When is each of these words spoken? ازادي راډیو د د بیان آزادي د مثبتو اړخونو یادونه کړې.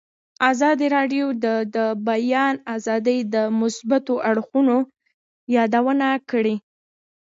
ازادي 0.51 0.87
راډیو 0.95 1.25
د 1.43 1.47
د 1.75 1.77
بیان 2.07 2.55
آزادي 2.75 3.17
د 3.33 3.35
مثبتو 3.59 4.13
اړخونو 4.29 4.77
یادونه 5.55 6.07
کړې. 6.29 6.55